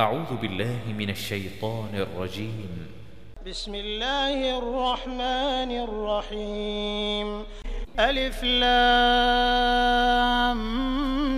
أعوذ 0.00 0.36
بالله 0.40 0.80
من 0.98 1.10
الشيطان 1.10 1.94
الرجيم 1.94 2.70
بسم 3.46 3.74
الله 3.74 4.58
الرحمن 4.58 5.70
الرحيم 5.86 7.26
ألف 7.98 8.42
لام 8.44 10.58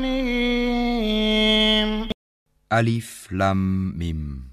ميم 0.02 2.08
Alif 2.70 3.32
Lam 3.32 3.94
Mim. 3.96 4.44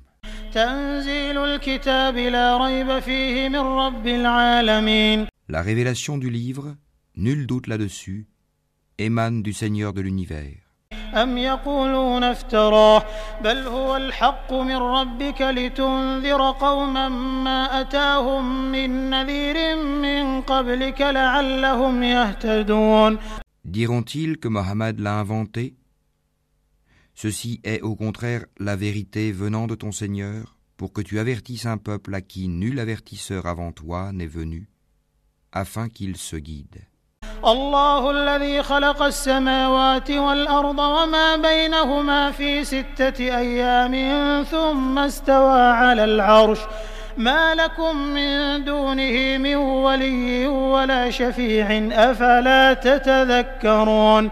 تنزيل 0.54 1.38
الكتاب 1.38 2.18
لا 2.18 2.58
ريب 2.58 3.00
فيه 3.00 3.50
من 3.50 3.60
رب 3.60 4.08
العالمين 4.08 5.28
La 5.52 5.62
révélation 5.62 6.18
du 6.18 6.30
livre, 6.30 6.78
nul 7.18 7.46
doute 7.46 7.68
là-dessus, 7.68 8.28
émane 8.98 9.44
du 9.44 9.52
Seigneur 9.52 9.92
de 9.92 10.00
l'univers. 10.00 10.56
أم 11.15 11.39
يقولون 11.39 12.25
افتراه 12.25 13.05
بل 13.45 13.67
هو 13.67 13.97
الحق 13.97 14.53
من 14.53 14.77
ربك 14.77 15.41
لتنذر 15.43 16.51
قوما 16.51 17.09
ما 17.45 17.81
أتاهم 17.81 18.73
من 18.73 19.11
نذير 19.11 19.77
من 19.77 20.41
قبلك 20.41 21.01
لعلهم 21.01 22.03
يهتدون 22.03 23.19
Diront-ils 23.65 24.39
que 24.39 24.49
Mohammed 24.49 24.99
l'a 24.99 25.21
inventé 25.21 25.77
Ceci 27.15 27.61
est 27.63 27.83
au 27.83 27.95
contraire 27.95 28.45
la 28.59 28.75
vérité 28.75 29.33
venant 29.33 29.67
de 29.67 29.75
ton 29.75 29.93
Seigneur, 29.93 30.57
pour 30.77 30.93
que 30.93 31.03
tu 31.03 31.19
avertisses 31.19 31.67
un 31.67 31.79
peuple 31.79 32.15
à 32.15 32.23
qui 32.23 32.49
nul 32.49 32.81
avertisseur 32.81 33.47
avant 33.47 33.71
toi 33.71 34.13
n'est 34.13 34.27
venu, 34.27 34.69
afin 35.53 35.89
qu'il 35.89 36.17
se 36.17 36.37
guide. 36.37 36.89
الله 37.46 38.12
الذي 38.12 38.64
خلق 38.64 39.02
السماوات 39.02 40.12
والأرض 40.12 40.80
وما 40.80 41.36
بينهما 41.36 42.32
في 42.32 42.64
ستة 42.64 43.20
أيام 43.20 43.94
ثم 44.44 45.00
استوى 45.00 45.62
على 45.62 46.04
العرش 46.04 46.60
ما 47.18 47.56
لكم 47.56 47.98
من 47.98 48.64
دونه 48.66 49.38
من 49.38 49.56
ولي 49.56 50.48
ولا 50.48 51.10
شفيع 51.10 51.68
أفلا 52.12 52.74
تتذكرون 52.74 54.32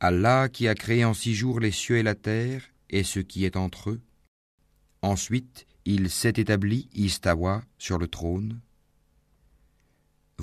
Allah 0.00 0.48
qui 0.52 0.68
a 0.68 0.74
créé 0.74 1.02
en 1.04 1.14
six 1.14 1.34
jours 1.34 1.60
les 1.60 1.70
cieux 1.70 1.96
et 1.96 2.02
la 2.02 2.14
terre 2.14 2.60
et 2.90 3.04
ce 3.04 3.20
qui 3.20 3.46
est 3.46 3.56
entre 3.56 3.90
eux. 3.90 4.00
Ensuite, 5.00 5.66
il 5.86 6.10
s'est 6.10 6.34
établi, 6.36 6.90
Istawa, 6.94 7.62
sur 7.78 7.96
le 7.98 8.06
trône. 8.06 8.60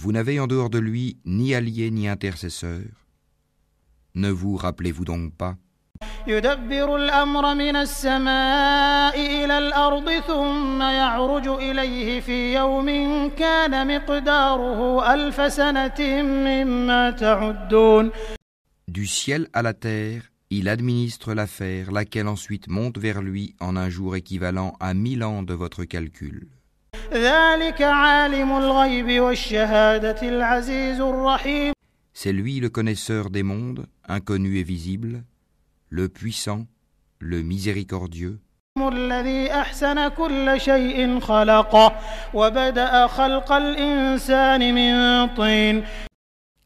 Vous 0.00 0.12
n'avez 0.12 0.38
en 0.40 0.46
dehors 0.46 0.70
de 0.70 0.78
lui 0.78 1.18
ni 1.24 1.54
allié 1.54 1.90
ni 1.90 2.08
intercesseur. 2.08 2.82
Ne 4.14 4.30
vous 4.30 4.56
rappelez-vous 4.56 5.04
donc 5.04 5.34
pas 5.34 5.56
يدبر 6.26 6.96
الأمر 6.96 7.54
من 7.54 7.76
السماء 7.76 9.44
إلى 9.44 9.58
الأرض 9.58 10.10
ثم 10.10 10.82
يعرج 10.82 11.48
إليه 11.48 12.20
في 12.20 12.54
يوم 12.54 12.88
كان 13.38 13.96
مقداره 13.96 15.14
ألف 15.14 15.52
سنة 15.52 16.22
مما 16.22 17.10
تعدون 17.10 18.10
Du 18.88 19.06
ciel 19.06 19.48
à 19.52 19.62
la 19.62 19.74
terre, 19.74 20.22
il 20.50 20.68
administre 20.68 21.34
l'affaire, 21.34 21.90
laquelle 21.90 22.28
ensuite 22.28 22.68
monte 22.68 22.98
vers 22.98 23.20
lui 23.20 23.54
en 23.60 23.76
un 23.76 23.90
jour 23.90 24.16
équivalent 24.16 24.74
à 24.80 24.94
mille 24.94 25.24
ans 25.24 25.42
de 25.42 25.54
votre 25.54 25.84
calcul. 25.84 26.48
C'est 32.12 32.32
lui 32.32 32.60
le 32.60 32.68
connaisseur 32.68 33.30
des 33.30 33.42
mondes, 33.42 33.86
inconnu 34.08 34.58
et 34.58 34.62
visible, 34.62 35.24
le 35.90 36.08
puissant, 36.08 36.66
le 37.18 37.42
miséricordieux, 37.42 38.38
الذي 38.78 39.52
أحسن 39.52 40.08
كل 40.08 40.60
شيء 40.60 41.20
خلقه 41.20 41.98
وبدأ 42.34 43.06
خلق 43.06 43.52
الإنسان 43.52 44.74
من 44.74 45.26
طين 45.34 45.84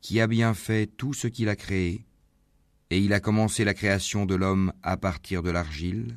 qui 0.01 0.21
a 0.21 0.27
bien 0.27 0.55
fait 0.55 0.87
tout 0.87 1.13
ce 1.15 1.29
qu'il 1.29 1.49
a 1.49 1.57
créé, 1.57 2.05
et 2.91 2.99
il 2.99 3.13
a 3.13 3.21
commencé 3.21 3.65
la 3.65 3.75
création 3.75 4.27
de 4.27 4.35
l'homme 4.35 4.73
à 4.83 4.97
partir 4.97 5.43
de 5.43 5.51
l'argile, 5.51 6.17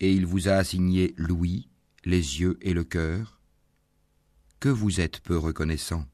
et 0.00 0.12
il 0.12 0.26
vous 0.26 0.48
a 0.48 0.52
assigné 0.52 1.14
l'ouïe, 1.16 1.68
les 2.04 2.40
yeux 2.40 2.58
et 2.62 2.74
le 2.74 2.84
cœur, 2.84 3.40
que 4.60 4.68
vous 4.68 5.00
êtes 5.00 5.20
peu 5.20 5.36
reconnaissant. 5.38 6.04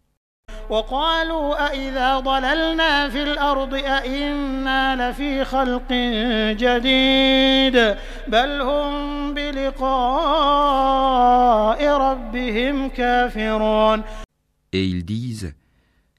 Et 14.73 14.85
ils 14.87 15.05
disent, 15.05 15.55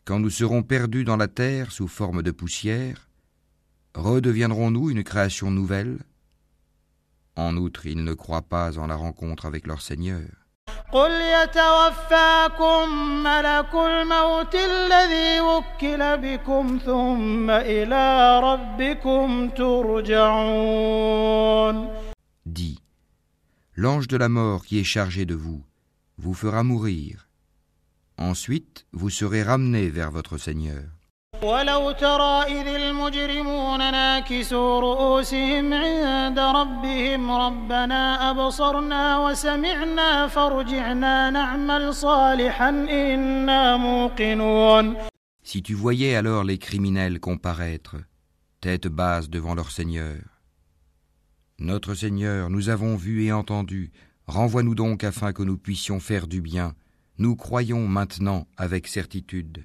quand 0.06 0.19
nous 0.19 0.30
serons 0.30 0.63
perdus 0.63 1.03
dans 1.06 1.18
la 1.18 1.28
terre 1.28 1.72
sous 1.72 1.88
forme 1.88 2.22
de 2.22 2.31
poussière, 2.31 3.09
redeviendrons-nous 3.95 4.90
une 4.90 5.03
création 5.03 5.50
nouvelle 5.50 6.00
en 7.35 7.57
outre, 7.57 7.85
ils 7.85 8.03
ne 8.03 8.13
croient 8.13 8.44
pas 8.44 8.77
en 8.77 8.88
la 8.88 8.95
rencontre 8.95 9.45
avec 9.45 9.66
leur 9.67 9.81
Seigneur. 9.81 10.27
Dis, 22.45 22.79
l'ange 23.75 24.07
de 24.07 24.17
la 24.17 24.29
mort 24.29 24.63
qui 24.63 24.79
est 24.79 24.83
chargé 24.83 25.25
de 25.25 25.35
vous 25.35 25.63
vous 26.19 26.35
fera 26.35 26.63
mourir. 26.63 27.27
Ensuite, 28.19 28.85
vous 28.94 29.09
serez 29.09 29.41
ramené 29.41 29.89
vers 29.89 30.11
votre 30.11 30.38
Seigneur. 30.38 30.83
ولو 31.42 31.92
ترى 31.92 32.42
إذ 32.42 32.66
المجرمون 32.66 33.78
ناكسوا 33.78 34.80
رؤوسهم 34.80 35.74
عند 35.74 36.38
ربهم 36.38 37.30
ربنا 37.30 38.30
أبصرنا 38.30 39.19
وسمعنا 39.19 40.28
فارجعنا 40.28 41.30
نعمل 41.30 41.94
صالحا 41.94 42.69
إنا 42.69 43.76
موقنون 43.76 44.96
Si 45.42 45.62
tu 45.62 45.74
voyais 45.74 46.14
alors 46.14 46.44
les 46.44 46.58
criminels 46.58 47.20
comparaître, 47.20 47.96
tête 48.60 48.88
basse 48.88 49.30
devant 49.30 49.54
leur 49.54 49.70
Seigneur. 49.70 50.19
Notre 51.58 51.94
Seigneur, 51.94 52.50
nous 52.50 52.69
avons 52.69 52.96
vu 52.96 53.24
et 53.24 53.32
entendu, 53.32 53.92
renvoie-nous 54.26 54.74
donc 54.74 55.04
afin 55.04 55.32
que 55.32 55.42
nous 55.42 55.56
puissions 55.56 56.00
faire 56.00 56.26
du 56.26 56.42
bien. 56.42 56.74
Nous 57.19 57.34
croyons 57.34 57.86
maintenant 57.86 58.46
avec 58.56 58.88
certitude. 58.88 59.64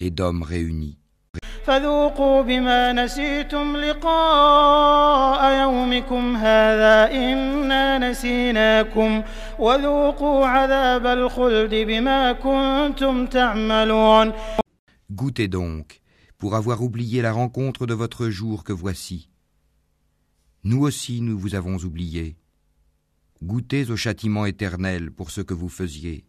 et 0.00 0.10
d'hommes 0.10 0.42
réunis. 0.42 0.98
فذوقوا 1.66 2.42
بما 2.42 2.92
نسيتم 2.92 3.76
لقاء 3.76 5.60
يومكم 5.62 6.36
هذا 6.36 7.10
إنا 7.12 7.98
نسيناكم 8.10 9.22
وذوقوا 9.58 10.46
عذاب 10.46 11.06
الخلد 11.06 11.74
بما 11.74 12.32
كنتم 12.32 13.26
تعملون 13.26 14.32
Goûtez 15.12 15.48
donc, 15.48 16.00
pour 16.38 16.54
avoir 16.56 16.82
oublié 16.82 17.22
la 17.22 17.32
rencontre 17.32 17.86
de 17.86 17.94
votre 17.94 18.28
jour 18.28 18.64
que 18.64 18.72
voici. 18.72 19.28
Nous 20.64 20.82
aussi 20.82 21.20
nous 21.20 21.38
vous 21.38 21.54
avons 21.54 21.76
oublié. 21.76 22.36
Goûtez 23.42 23.90
au 23.90 23.96
châtiment 23.96 24.46
éternel 24.46 25.10
pour 25.10 25.30
ce 25.30 25.40
que 25.40 25.54
vous 25.54 25.68
faisiez. 25.68 26.24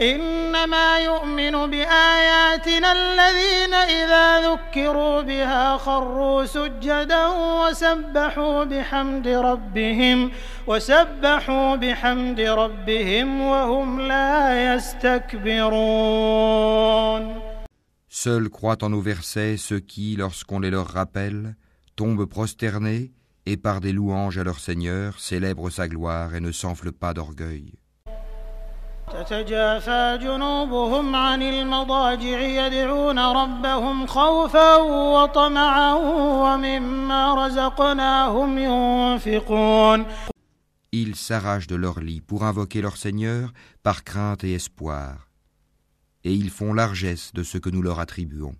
إنما 0.00 0.98
يؤمن 0.98 1.70
بآياتنا 1.70 2.92
الذين 2.92 3.74
إذا 3.74 4.52
ذكروا 4.52 5.20
بها 5.20 5.76
خروا 5.76 6.44
سجدا 6.44 7.26
وسبحوا 7.26 8.64
بحمد 8.64 9.28
ربهم 9.28 10.30
وسبحوا 10.66 11.76
بحمد 11.76 12.40
ربهم 12.40 13.40
وهم 13.40 14.00
لا 14.00 14.74
يستكبرون 14.74 15.88
Seuls 18.10 18.48
croient 18.50 18.82
en 18.82 18.90
nos 18.90 19.00
versets 19.00 19.56
ceux 19.56 19.80
qui, 19.80 20.16
lorsqu'on 20.16 20.60
les 20.60 20.70
leur 20.70 20.86
rappelle, 20.88 21.56
tombent 21.94 22.24
prosternés 22.26 23.12
et 23.46 23.56
par 23.56 23.80
des 23.80 23.92
louanges 23.92 24.38
à 24.38 24.44
leur 24.44 24.60
Seigneur 24.60 25.20
célèbrent 25.20 25.70
sa 25.70 25.88
gloire 25.88 26.34
et 26.34 26.40
ne 26.40 26.50
s'enflent 26.52 26.92
pas 26.92 27.14
d'orgueil. 27.14 27.74
تتجافى 29.12 30.18
جنوبهم 30.22 31.16
عن 31.16 31.42
المضاجع 31.42 32.40
يدعون 32.40 33.18
ربهم 33.18 34.06
خوفا 34.06 34.76
وطمعا 34.76 35.92
ومما 35.92 37.46
رزقناهم 37.46 38.58
ينفقون 38.58 40.06
Ils 40.92 41.16
s'arrachent 41.16 41.66
de 41.66 41.76
leur 41.76 42.00
lit 42.00 42.22
pour 42.22 42.44
invoquer 42.44 42.80
leur 42.80 42.96
Seigneur 42.96 43.52
par 43.82 44.04
crainte 44.04 44.42
et 44.44 44.54
espoir. 44.54 45.28
Et 46.24 46.32
ils 46.32 46.50
font 46.50 46.72
largesse 46.72 47.30
de 47.34 47.42
ce 47.42 47.58
que 47.58 47.68
nous 47.68 47.82
leur 47.82 48.00
attribuons. 48.00 48.56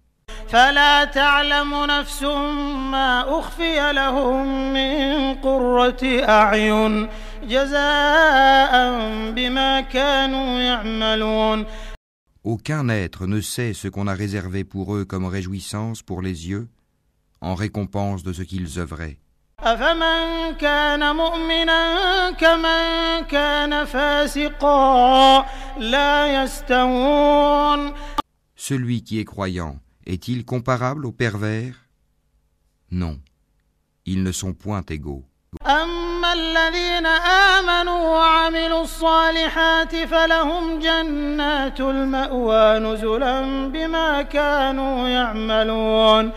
فلا 0.48 1.04
تعلم 1.04 1.84
نفس 1.84 2.22
ما 2.92 3.38
أخفي 3.38 3.92
لهم 3.92 4.72
من 4.72 5.34
قرة 5.34 6.28
أعين 6.28 7.08
Aucun 12.43 12.89
être 12.89 13.25
ne 13.25 13.41
sait 13.41 13.73
ce 13.73 13.87
qu'on 13.87 14.07
a 14.07 14.13
réservé 14.13 14.63
pour 14.63 14.95
eux 14.95 15.05
comme 15.05 15.25
réjouissance 15.25 16.01
pour 16.01 16.21
les 16.21 16.49
yeux, 16.49 16.67
en 17.41 17.55
récompense 17.55 18.23
de 18.23 18.33
ce 18.33 18.41
qu'ils 18.41 18.79
œuvraient. 18.79 19.17
Celui 28.55 29.03
qui 29.03 29.19
est 29.19 29.25
croyant 29.25 29.79
est-il 30.05 30.45
comparable 30.45 31.05
aux 31.05 31.11
pervers? 31.11 31.75
Non, 32.91 33.19
ils 34.05 34.23
ne 34.23 34.31
sont 34.31 34.53
point 34.53 34.83
égaux. 34.89 35.23
أما 36.32 36.32
الذين 36.32 37.06
آمنوا 37.56 38.02
وعملوا 38.16 38.82
الصالحات 38.82 39.96
فلهم 39.96 40.78
جنات 40.78 41.80
المأوى 41.80 42.78
نزلا 42.78 43.68
بما 43.68 44.22
كانوا 44.22 45.08
يعملون 45.08 46.32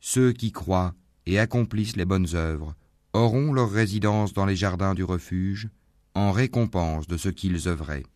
Ceux 0.00 0.32
qui 0.32 0.50
croient 0.52 0.92
et 1.26 1.38
accomplissent 1.38 1.96
les 1.96 2.04
bonnes 2.04 2.28
œuvres 2.34 2.74
auront 3.12 3.52
leur 3.52 3.70
résidence 3.70 4.32
dans 4.32 4.46
les 4.46 4.56
jardins 4.56 4.94
du 4.94 5.04
refuge 5.04 5.68
en 6.14 6.32
récompense 6.32 7.06
de 7.06 7.16
ce 7.16 7.28
qu'ils 7.28 7.68
œuvraient. 7.68 8.06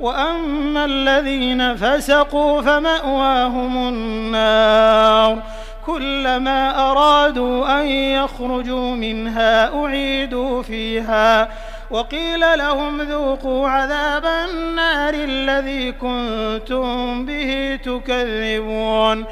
وأما 0.00 0.84
الذين 0.84 1.76
فسقوا 1.76 2.62
فمأواهم 2.62 3.88
النار 3.88 5.42
كلما 5.88 6.90
أرادوا 6.90 7.80
أن 7.80 7.86
يخرجوا 7.86 8.96
منها 8.96 9.84
أعيدوا 9.84 10.62
فيها 10.62 11.48
وقيل 11.90 12.40
لهم 12.40 13.02
ذوقوا 13.02 13.68
عذاب 13.68 14.24
النار 14.24 15.14
الذي 15.14 15.92
كنتم 15.92 17.26
به 17.26 17.76
تكذبون 17.76 19.26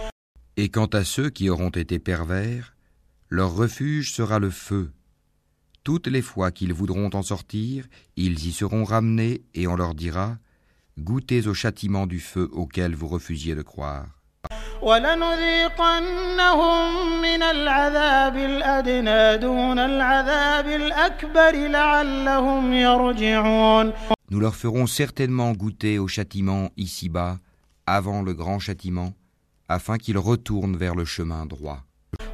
Et 0.58 0.68
quant 0.68 0.90
à 0.92 1.02
ceux 1.02 1.30
qui 1.30 1.48
auront 1.48 1.70
été 1.70 1.98
pervers, 1.98 2.74
leur 3.30 3.54
refuge 3.54 4.12
sera 4.12 4.38
le 4.38 4.50
feu. 4.50 4.92
Toutes 5.82 6.06
les 6.06 6.22
fois 6.22 6.50
qu'ils 6.50 6.74
voudront 6.74 7.10
en 7.14 7.22
sortir, 7.22 7.86
ils 8.16 8.46
y 8.46 8.52
seront 8.52 8.84
ramenés 8.84 9.42
et 9.54 9.66
on 9.66 9.74
leur 9.74 9.94
dira 9.94 10.36
Goûtez 10.98 11.48
au 11.48 11.54
châtiment 11.54 12.06
du 12.06 12.20
feu 12.20 12.50
auquel 12.52 12.94
vous 12.94 13.08
refusiez 13.08 13.54
de 13.54 13.62
croire. 13.62 14.15
ولنذيقنهم 14.82 16.82
من 17.22 17.42
العذاب 17.42 18.36
الأدنى 18.36 19.36
دون 19.36 19.78
العذاب 19.78 20.66
الأكبر 20.66 21.68
لعلهم 21.68 22.72
يرجعون 22.72 23.92
Nous 24.30 24.40
leur 24.40 24.54
ferons 24.54 24.86
certainement 24.86 25.52
goûter 25.52 25.98
au 25.98 26.08
châtiment 26.08 26.70
ici-bas, 26.78 27.38
avant 27.86 28.22
le 28.22 28.32
grand 28.32 28.58
châtiment, 28.58 29.12
afin 29.68 29.98
qu'ils 29.98 30.16
retournent 30.16 30.76
vers 30.76 30.94
le 30.94 31.04
chemin 31.04 31.44
droit. 31.44 31.82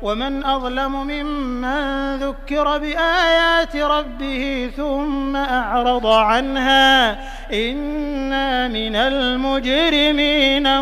ومن 0.02 0.44
أظلم 0.44 1.06
ممن 1.06 2.17
ذكر 2.17 2.79
بآيات 2.79 3.76
ربه 3.76 4.70
ثم 4.76 5.37
أعرض 5.37 6.06
عنها 6.06 7.12
إنا 7.52 8.69
من 8.69 8.96
المجرمين 8.96 10.81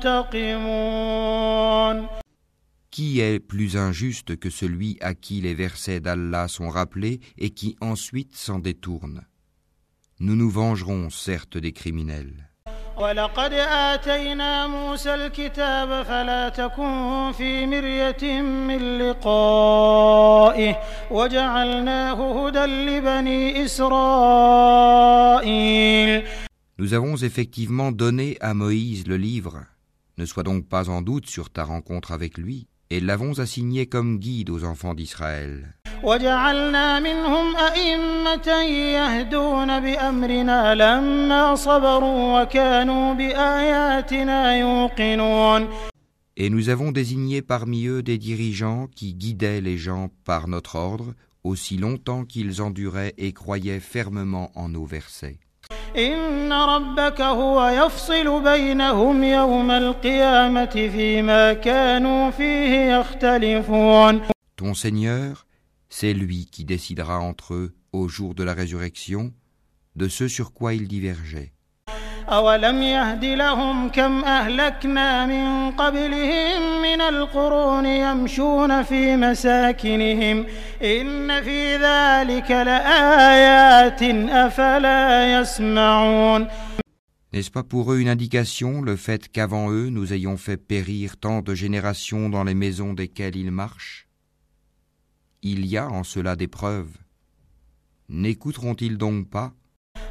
منتقمون 0.00 0.46
Qui 2.90 3.20
est 3.20 3.40
plus 3.40 3.76
injuste 3.76 4.36
que 4.38 4.48
celui 4.48 4.96
à 5.02 5.12
qui 5.14 5.42
les 5.42 5.52
versets 5.54 6.00
d'Allah 6.00 6.48
sont 6.48 6.70
rappelés 6.70 7.20
et 7.36 7.50
qui 7.50 7.76
ensuite 7.82 8.34
s'en 8.34 8.58
détourne 8.58 9.26
Nous 10.18 10.34
nous 10.34 10.48
vengerons 10.48 11.10
certes 11.10 11.58
des 11.58 11.72
criminels. 11.72 12.48
ولقد 13.00 13.52
آتينا 13.52 14.66
موسى 14.66 15.14
الكتاب 15.14 16.02
فلا 16.02 16.48
تكن 16.48 17.32
في 17.38 17.66
مرية 17.66 18.42
من 18.42 18.98
لقائه 18.98 20.76
وجعلناه 21.10 22.46
هدى 22.46 22.64
لبني 22.66 23.64
إسرائيل 23.64 24.86
Nous 26.78 26.92
avons 26.92 27.16
effectivement 27.16 27.90
donné 27.90 28.36
à 28.40 28.52
Moïse 28.52 29.06
le 29.06 29.16
livre. 29.16 29.64
Ne 30.18 30.26
sois 30.26 30.42
donc 30.42 30.68
pas 30.68 30.90
en 30.90 31.00
doute 31.00 31.26
sur 31.26 31.48
ta 31.48 31.64
rencontre 31.64 32.12
avec 32.12 32.36
lui, 32.36 32.66
et 32.90 33.00
l'avons 33.00 33.38
assigné 33.38 33.86
comme 33.86 34.18
guide 34.18 34.50
aux 34.50 34.64
enfants 34.64 34.92
d'Israël. 34.92 35.74
وجعلنا 36.02 37.00
منهم 37.00 37.56
أئمة 37.56 38.48
يهدون 38.96 39.80
بأمرنا 39.80 40.74
لما 40.74 41.54
صبروا 41.54 42.42
وكانوا 42.42 43.14
بآياتنا 43.14 44.56
يوقنون 44.58 45.68
Et 46.38 46.50
nous 46.50 46.68
avons 46.68 46.92
désigné 46.92 47.40
parmi 47.40 47.86
eux 47.86 48.02
des 48.02 48.18
dirigeants 48.18 48.88
qui 48.94 49.14
guidaient 49.14 49.62
les 49.62 49.78
gens 49.78 50.10
par 50.24 50.48
notre 50.48 50.76
ordre 50.76 51.14
aussi 51.44 51.78
longtemps 51.78 52.24
qu'ils 52.24 52.60
enduraient 52.60 53.14
et 53.16 53.32
croyaient 53.32 53.80
fermement 53.80 54.50
en 54.54 54.68
nos 54.68 54.84
versets. 54.84 55.38
إن 55.96 56.52
ربك 56.52 57.20
هو 57.20 57.68
يفصل 57.68 58.42
بينهم 58.42 59.24
يوم 59.24 59.70
القيامة 59.70 60.90
فيما 60.94 61.52
كانوا 61.52 62.30
فيه 62.30 62.98
يختلفون 62.98 64.20
Ton 64.56 64.74
Seigneur, 64.74 65.44
c'est 65.90 66.14
lui 66.14 66.46
qui 66.46 66.64
décidera 66.64 67.18
entre 67.20 67.54
eux 67.54 67.74
au 67.92 68.08
jour 68.08 68.34
de 68.34 68.42
la 68.44 68.54
résurrection 68.54 69.32
de 69.94 70.08
ce 70.08 70.28
sur 70.28 70.52
quoi 70.52 70.74
ils 70.74 70.88
divergeaient. 70.88 71.52
أولم 72.28 72.82
يهد 72.82 73.24
لهم 73.24 73.88
كم 73.88 74.24
أهلكنا 74.24 75.26
من 75.26 75.70
قبلهم 75.70 76.82
من 76.82 77.00
القرون 77.00 77.86
يمشون 77.86 78.82
في 78.82 79.16
مساكنهم 79.16 80.46
إن 80.82 81.42
في 81.42 81.76
ذلك 81.76 82.50
لآيات 82.50 84.02
أفلا 84.30 85.40
يسمعون 85.40 86.46
N'est-ce 87.32 87.50
pas 87.50 87.62
pour 87.62 87.92
eux 87.92 87.98
une 87.98 88.08
indication 88.08 88.82
le 88.82 88.96
fait 88.96 89.28
qu'avant 89.28 89.70
eux 89.70 89.88
nous 89.90 90.12
ayons 90.12 90.36
fait 90.36 90.56
périr 90.56 91.18
tant 91.18 91.42
de 91.42 91.54
générations 91.54 92.28
dans 92.28 92.44
les 92.44 92.54
maisons 92.54 92.94
desquelles 92.94 93.36
ils 93.36 93.50
marchent 93.50 94.08
Il 95.42 95.66
y 95.66 95.76
a 95.76 95.88
en 95.88 96.04
cela 96.04 96.36
des 96.36 96.48
preuves. 96.48 96.96
N'écouteront-ils 98.08 98.98
donc 98.98 99.28
pas 99.28 99.52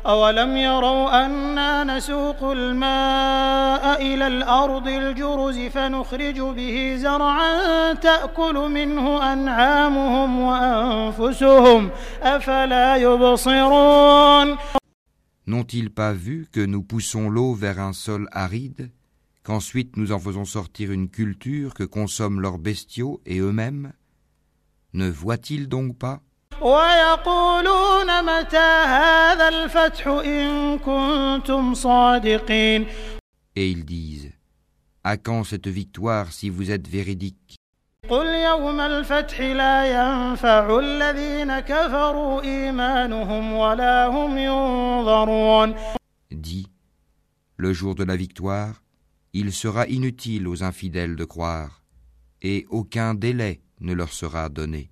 أولم 0.05 0.57
يروا 0.57 1.25
أنا 1.25 1.97
نسوق 1.97 2.43
الماء 2.43 4.01
إلى 4.01 4.27
الأرض 4.27 4.87
الجرز 4.87 5.59
فنخرج 5.59 6.39
به 6.39 6.95
زرعا 6.97 7.93
تأكل 7.93 8.53
منه 8.53 9.33
أنعامهم 9.33 10.39
وأنفسهم 10.39 11.89
أفلا 12.21 12.95
يبصرون 12.95 14.57
N'ont-ils 15.47 15.91
pas 15.91 16.13
vu 16.13 16.47
que 16.51 16.59
nous 16.59 16.81
poussons 16.81 17.29
l'eau 17.29 17.53
vers 17.53 17.79
un 17.79 17.93
sol 17.93 18.27
aride, 18.31 18.89
qu'ensuite 19.43 19.95
nous 19.95 20.11
en 20.11 20.17
faisons 20.17 20.45
sortir 20.45 20.91
une 20.91 21.07
culture 21.07 21.75
que 21.75 21.83
consomment 21.83 22.41
leurs 22.41 22.57
bestiaux 22.57 23.21
et 23.27 23.37
eux-mêmes 23.37 23.93
Ne 24.93 25.09
voient-ils 25.09 25.67
donc 25.67 25.97
pas 25.97 26.21
ويقولون 26.61 28.23
متى 28.23 28.57
هذا 28.87 29.47
الفتح 29.47 30.07
إن 30.07 30.79
كنتم 30.79 31.73
صادقين 31.73 32.85
Et 33.57 33.71
ils 33.71 33.85
disent 33.85 34.31
À 35.03 35.17
quand 35.17 35.43
cette 35.43 35.67
victoire 35.67 36.31
si 36.31 36.49
vous 36.49 36.71
êtes 36.71 36.87
véridique 36.87 37.55
قل 38.09 38.25
يوم 38.25 38.79
الفتح 38.79 39.39
لا 39.41 39.85
ينفع 39.85 40.79
الذين 40.79 41.59
كفروا 41.59 42.41
إيمانهم 42.41 43.53
ولا 43.53 44.07
هم 44.07 44.37
ينظرون 44.37 45.75
Dis 46.31 46.67
Le 47.57 47.73
jour 47.73 47.95
de 47.95 48.03
la 48.03 48.15
victoire, 48.15 48.81
il 49.33 49.53
sera 49.53 49.87
inutile 49.87 50.47
aux 50.47 50.61
infidèles 50.63 51.15
de 51.15 51.23
croire, 51.23 51.83
et 52.41 52.65
aucun 52.69 53.13
délai 53.13 53.61
ne 53.80 53.92
leur 53.94 54.12
sera 54.12 54.48
donné. 54.48 54.90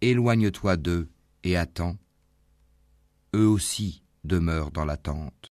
Éloigne-toi 0.00 0.76
d'eux 0.76 1.08
et 1.44 1.56
attends. 1.56 1.96
Eux 3.34 3.46
aussi 3.46 4.02
demeurent 4.24 4.70
dans 4.70 4.84
l'attente. 4.84 5.51